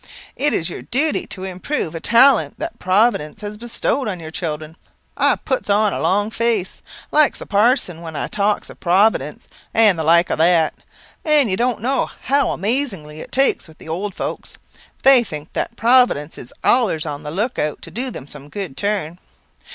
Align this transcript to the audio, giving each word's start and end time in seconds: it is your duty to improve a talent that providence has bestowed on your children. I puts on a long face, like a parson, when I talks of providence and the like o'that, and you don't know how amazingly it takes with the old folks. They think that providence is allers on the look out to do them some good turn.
it 0.35 0.51
is 0.51 0.67
your 0.67 0.81
duty 0.81 1.27
to 1.27 1.43
improve 1.43 1.93
a 1.93 1.99
talent 1.99 2.55
that 2.57 2.79
providence 2.79 3.41
has 3.41 3.55
bestowed 3.55 4.07
on 4.07 4.19
your 4.19 4.31
children. 4.31 4.75
I 5.15 5.35
puts 5.35 5.69
on 5.69 5.93
a 5.93 5.99
long 6.01 6.31
face, 6.31 6.81
like 7.11 7.39
a 7.39 7.45
parson, 7.45 8.01
when 8.01 8.15
I 8.15 8.25
talks 8.25 8.71
of 8.71 8.79
providence 8.79 9.47
and 9.75 9.99
the 9.99 10.03
like 10.03 10.31
o'that, 10.31 10.73
and 11.23 11.51
you 11.51 11.55
don't 11.55 11.81
know 11.83 12.09
how 12.23 12.49
amazingly 12.49 13.19
it 13.19 13.31
takes 13.31 13.67
with 13.67 13.77
the 13.77 13.89
old 13.89 14.15
folks. 14.15 14.57
They 15.03 15.23
think 15.23 15.53
that 15.53 15.75
providence 15.75 16.35
is 16.35 16.51
allers 16.63 17.05
on 17.05 17.21
the 17.21 17.29
look 17.29 17.59
out 17.59 17.83
to 17.83 17.91
do 17.91 18.09
them 18.09 18.25
some 18.25 18.49
good 18.49 18.75
turn. 18.75 19.19